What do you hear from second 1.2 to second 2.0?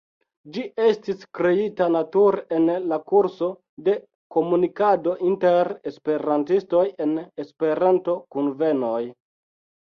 kreita